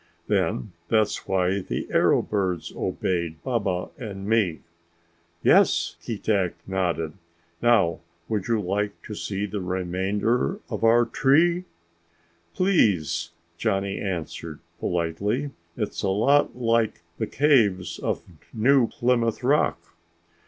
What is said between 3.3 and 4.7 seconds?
Baba and me?"